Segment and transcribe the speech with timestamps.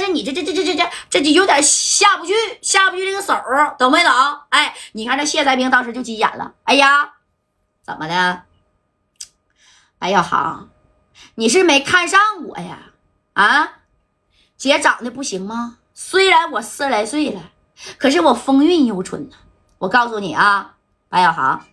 [0.00, 3.34] 但是你这这这这这这这就有点下不去，下不去这个手，
[3.78, 4.10] 懂没懂？
[4.48, 7.12] 哎，你看这谢才兵当时就急眼了，哎呀，
[7.84, 8.44] 怎么的？
[9.98, 10.70] 白小航，
[11.34, 12.78] 你是没看上我呀？
[13.34, 13.72] 啊，
[14.56, 15.76] 姐长得不行吗？
[15.92, 17.50] 虽然我四十来岁了，
[17.98, 19.36] 可是我风韵犹存呢。
[19.76, 20.76] 我告诉你啊，
[21.10, 21.66] 白小航，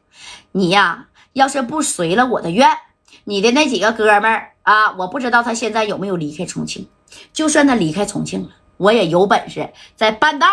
[0.51, 2.77] 你呀，要是不随了我的愿，
[3.23, 6.89] 你的那几个哥们儿啊，我不知道他现在有没有离开重庆。
[7.33, 10.47] 就算他离开重庆了，我也有本事在半道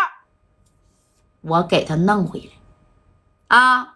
[1.40, 3.56] 我给他弄回来。
[3.56, 3.94] 啊，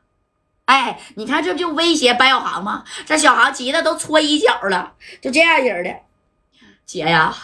[0.67, 2.85] 哎，你看这不就威胁白小航吗？
[3.07, 5.95] 这小航急得都搓衣角了，就这样式的。
[6.85, 7.35] 姐呀，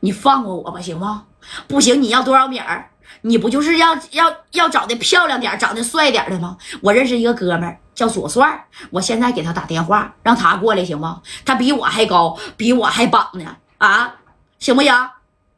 [0.00, 1.26] 你放过我吧，行吗？
[1.68, 2.90] 不行，你要多少米儿？
[3.22, 6.56] 你不就是要要要长得漂亮点、长得帅点的吗？
[6.80, 11.20] 我认识一个哥们儿叫左帅，我现在给他打电话，让他过来行吗？
[11.44, 14.14] 他比我还高，比我还棒呢，啊，
[14.60, 15.10] 行不行？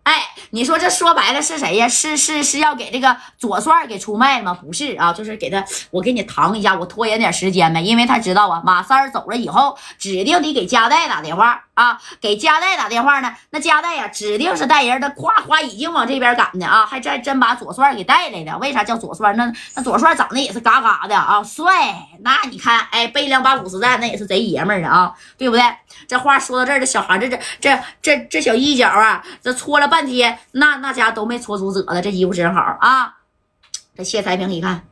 [0.05, 0.20] 哎，
[0.51, 1.88] 你说这说白了是谁呀？
[1.88, 4.52] 是是是要给这个左帅给出卖吗？
[4.52, 18.59] 不是啊，就是给他，我给你搪一下，我拖延点时间呗，因为他知道啊，马三儿走了以后，指定得给加代打电话啊，给加代打电话呢，那加代呀，指定是带人的，夸夸已经往这边赶呢啊，还真真把左帅给带来了。
[18.59, 19.32] 为啥叫左帅？
[19.35, 22.09] 那那左帅长得也是嘎嘎的啊，帅。
[22.24, 25.63] 那你看，哎，背两把五十弹，那也是贼爷们儿的啊，对不对？
[26.09, 32.01] 这话说到这儿，这小孩这这这这这小衣角啊，这搓了半天，那那家都没搓出褶子。
[32.01, 33.18] 这衣服真好啊！
[33.95, 34.88] 这谢才平一看，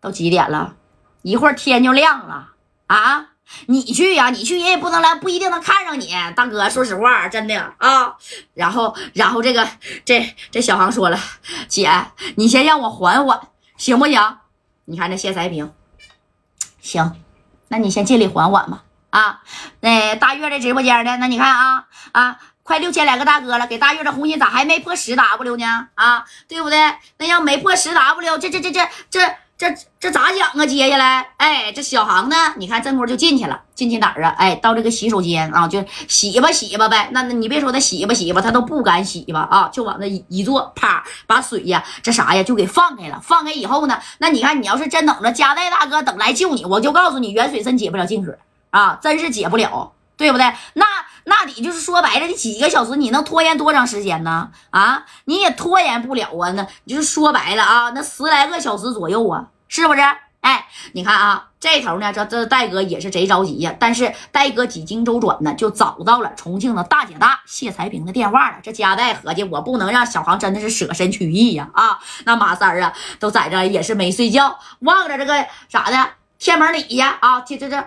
[0.00, 0.76] 都几点了？
[1.22, 2.50] 一会儿天就亮了
[2.86, 3.30] 啊！
[3.66, 6.70] 你去呀，你去人也不能来，不一定能看上你，大哥。
[6.70, 8.16] 说实话，真的啊。
[8.54, 9.68] 然后，然后这个
[10.04, 11.18] 这这小航说了，
[11.66, 11.90] 姐，
[12.36, 14.38] 你先让我缓缓，行不行？
[14.84, 15.72] 你看这谢才平，
[16.80, 17.16] 行，
[17.66, 18.84] 那你先尽力缓缓吧。
[19.10, 19.42] 啊，
[19.80, 25.88] 那大月这直播间的，那你看啊啊，快六千来个大哥了，给大月这红心咋还没破十 W 呢？
[25.94, 26.78] 啊，对不对？
[27.16, 29.20] 那要没破十 W，这这这这这。
[29.58, 30.66] 这这咋讲啊？
[30.66, 32.36] 接下来，哎，这小航呢？
[32.58, 34.34] 你看，这会就进去了，进去哪儿啊？
[34.36, 37.08] 哎，到这个洗手间啊，就洗吧洗吧呗。
[37.12, 43.18] 那你别说他洗吧洗吧，他都不敢洗吧啊，就往那一坐，啪，把水呀，这啥呀，就给放开了。
[43.22, 48.36] 放开以后呢，那你看，你要是真等着加代大哥等来救你，我就告诉你，远水深解不了近渴
[48.68, 50.52] 啊，真是解不了，对不对？
[50.74, 50.84] 那
[51.28, 54.48] 那你就是说白了，你几个小时你能拖延多长时间呢？
[54.70, 56.50] 啊，你也拖延不了啊。
[56.52, 59.46] 那就是说白了啊，那十来个小时左右啊。
[59.68, 60.00] 是不是？
[60.42, 63.74] 哎，你看啊，这头呢，这这戴哥也是贼着急呀。
[63.80, 68.58] 但是戴哥几经周转呢，就找到了重庆的大姐大谢才平的电话了。
[68.62, 71.68] 这家代合计，我不能让小航真的是舍身取义呀！
[71.74, 77.84] 啊，那马三啊，都在这也是没睡觉，望着这个啥的天门里呀，啊，这这这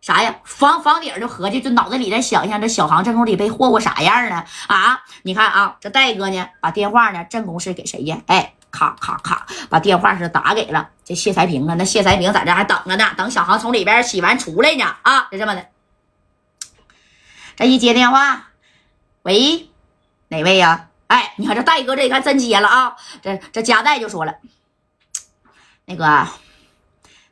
[0.00, 0.36] 啥呀？
[0.44, 4.44] 房房顶就合计，就脑子里在想象这小航正宫里被霍霍啥样呢？
[4.68, 8.18] 啊，你看啊，这戴哥呢，把电话呢正宫是给谁呀？
[8.26, 8.54] 哎。
[8.70, 11.74] 咔咔咔，把电话是打给了这谢才平啊。
[11.78, 14.84] 那谢才平在这还等着呢，等小航从里边洗完出来呢。
[15.00, 15.66] 啊，就这么的。
[17.56, 18.50] 这一接电话，
[19.22, 19.70] 喂，
[20.28, 20.90] 哪位呀？
[21.06, 22.94] 哎，你看这戴哥这一看真接了啊。
[23.22, 24.34] 这这加代就说了，
[25.86, 26.28] 那个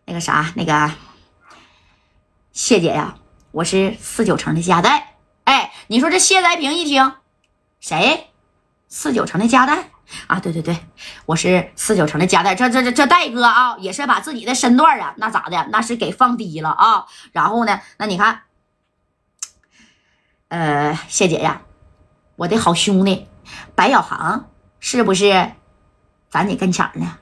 [0.07, 0.91] 那个啥，那个
[2.57, 3.17] 谢姐呀，
[3.51, 5.17] 我是四九城的加代。
[5.45, 7.13] 哎，你说这谢才平一听，
[7.81, 8.31] 谁？
[8.89, 9.91] 四九城的加代。
[10.27, 10.79] 啊，对对对，
[11.27, 17.05] 我是四九城的加代，这这这这戴哥啊，也是把自己的身段啊，那咋的，那是给放低了啊。
[17.33, 18.45] 然后呢，那你看，
[20.49, 21.61] 呃，谢姐呀，
[22.37, 23.29] 我的好兄弟
[23.75, 24.49] 白小航
[24.81, 25.53] 是不是
[26.31, 27.19] 咱你跟前呢？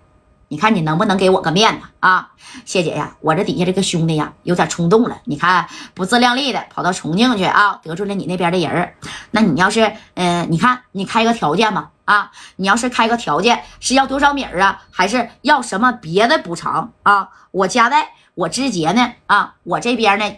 [0.49, 2.31] 你看你能不能给我个面子啊，
[2.65, 5.19] 谢姐呀，我这底下这个兄弟呀，有点冲动了。
[5.25, 8.95] 你看不自量力的跑到重庆去啊，得罪了你那边的人
[9.31, 11.91] 那你要是，嗯，你看你开个条件吧。
[12.05, 17.31] 啊，你要是开个条件是要多少米儿啊，还是要什么别的补偿啊？
[17.51, 20.37] 我加代，我直接呢啊，我这边呢，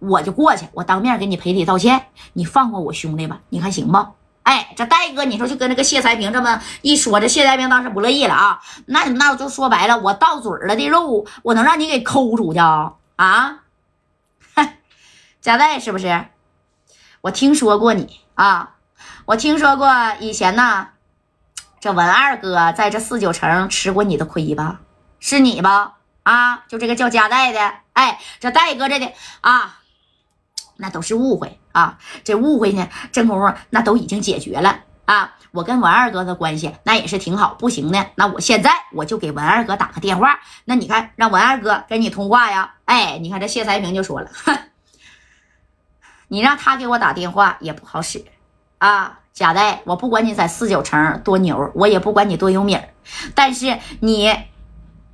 [0.00, 4.04] 我就过去，我当面给你赔礼道歉，你放过我兄弟吧，你看行不？
[4.44, 8.60] 哎，这戴哥，你说就跟那个谢才平这么一说，这谢才平当时不乐意了啊。
[8.86, 12.94] 那那我就说白了，我到嘴了的肉，我能让你给抠出去啊？
[13.16, 13.58] 啊？
[15.42, 16.26] 加代是不是？
[17.20, 18.74] 我听说过你啊，
[19.26, 20.88] 我听说过以前呢。
[21.80, 24.80] 这文二哥在这四九城吃过你的亏吧？
[25.20, 25.96] 是你吧？
[26.22, 29.12] 啊，就这个叫加代的，哎，这戴哥这的
[29.42, 29.80] 啊，
[30.76, 31.98] 那都是误会啊。
[32.24, 35.34] 这误会呢，这功夫那都已经解决了啊。
[35.52, 40.40] 我跟文二哥的关系那也是挺好，不行呢，那我现在我就给文二哥打个电话。
[40.64, 42.74] 那你看，让文二哥跟你通话呀？
[42.84, 44.30] 哎，你看这谢才平就说了，
[46.28, 48.24] 你让他给我打电话也不好使
[48.78, 49.20] 啊。
[49.32, 52.80] 贾代，我不管你在四九城多牛，我也不管你多有名
[53.34, 54.32] 但是你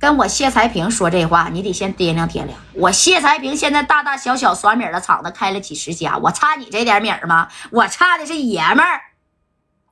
[0.01, 2.49] 跟我谢才平说这话，你得先掂量掂量。
[2.73, 7.47] 我谢才平现在大大小小耍米的厂子开了几十家，我差你这点米吗？
[7.69, 8.99] 我差的是爷们儿，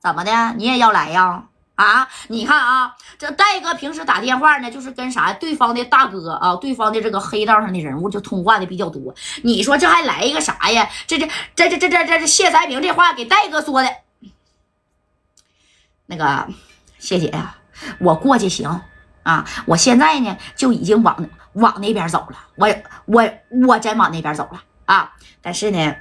[0.02, 0.54] 怎么的？
[0.58, 1.44] 你也要来呀？
[1.76, 9.14] 啊，你看啊，这戴哥平时打电话呢，就是跟啥对方的大哥啊，对方的这个黑道上的人物就通话的比较多。
[9.44, 10.90] 你说这还来一个啥呀？
[11.06, 13.88] 这这这这这这这谢才平这话给戴哥说的。
[16.06, 16.48] 那个
[16.98, 17.54] 谢姐呀，
[18.00, 18.82] 我过去行
[19.22, 22.68] 啊，我现在呢就已经往往那边走了，我
[23.06, 23.28] 我
[23.66, 25.94] 我真往那边走了啊，但是呢。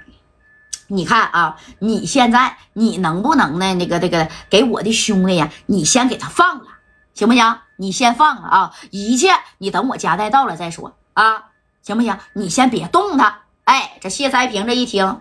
[0.92, 3.75] 你看啊，你现在你能不能呢？
[3.75, 6.66] 那个那个给我的兄弟呀，你先给他放了，
[7.13, 7.60] 行不行？
[7.75, 9.30] 你先放了啊，一切
[9.60, 11.44] 你等我夹带到了再说啊，
[11.83, 12.18] 行不行？
[12.33, 13.42] 你先别动他。
[13.66, 15.19] 哎，这谢才平这一听，